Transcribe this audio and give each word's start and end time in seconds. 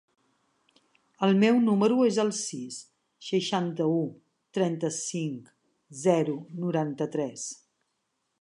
El 1.27 1.35
meu 1.43 1.59
número 1.65 1.99
es 2.05 2.17
el 2.23 2.31
sis, 2.37 2.79
seixanta-u, 3.27 4.01
trenta-cinc, 4.59 5.55
zero, 6.07 6.39
noranta-tres. 6.65 7.49